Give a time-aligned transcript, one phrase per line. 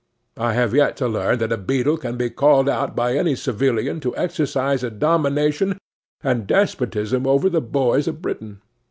[0.39, 3.99] I have yet to learn that a beadle can be called out by any civilian
[3.99, 5.77] to exercise a domination
[6.23, 8.63] and despotism over the boys of Britain.